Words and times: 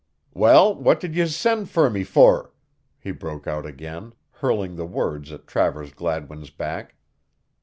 "Well, 0.33 0.73
what 0.73 0.99
did 0.99 1.13
yez 1.15 1.35
send 1.35 1.69
fer 1.69 1.87
me 1.87 2.03
fer?" 2.03 2.49
he 2.97 3.11
broke 3.11 3.45
out 3.45 3.67
again, 3.67 4.13
hurling 4.31 4.75
the 4.75 4.87
words 4.87 5.31
at 5.31 5.45
Travers 5.45 5.93
Gladwin's 5.93 6.49
back. 6.49 6.95